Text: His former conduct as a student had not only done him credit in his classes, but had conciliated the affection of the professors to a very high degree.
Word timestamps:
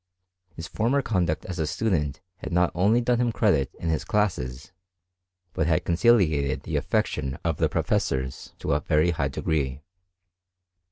His 0.55 0.67
former 0.67 1.03
conduct 1.03 1.45
as 1.45 1.59
a 1.59 1.67
student 1.67 2.21
had 2.37 2.51
not 2.51 2.71
only 2.73 3.01
done 3.01 3.21
him 3.21 3.31
credit 3.31 3.75
in 3.75 3.89
his 3.89 4.03
classes, 4.03 4.71
but 5.53 5.67
had 5.67 5.85
conciliated 5.85 6.63
the 6.63 6.75
affection 6.75 7.37
of 7.45 7.57
the 7.57 7.69
professors 7.69 8.55
to 8.57 8.71
a 8.73 8.79
very 8.79 9.11
high 9.11 9.27
degree. 9.27 9.83